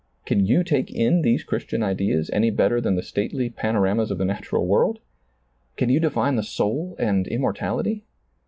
[0.25, 4.17] Can you take in these Christian ideas, any better than the stately pano ramas of
[4.17, 4.97] the natural world?
[5.75, 8.07] Can you define the soul and immortality?